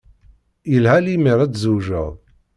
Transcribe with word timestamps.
Yelha 0.71 0.95
lemmer 1.05 1.37
ad 1.39 1.51
tzewǧeḍ. 1.53 2.11